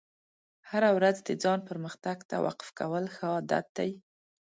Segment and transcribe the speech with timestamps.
[0.69, 3.91] هره ورځ د ځان پرمختګ ته وقف کول ښه عادت دی.